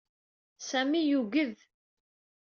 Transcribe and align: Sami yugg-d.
Sami 0.69 1.01
yugg-d. 1.09 1.57